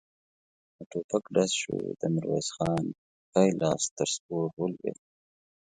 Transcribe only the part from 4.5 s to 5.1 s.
ولوېد.